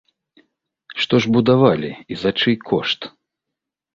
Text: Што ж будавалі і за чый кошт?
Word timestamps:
Што 1.01 1.15
ж 1.25 1.33
будавалі 1.35 1.91
і 2.15 2.19
за 2.23 2.31
чый 2.45 2.55
кошт? 2.71 2.99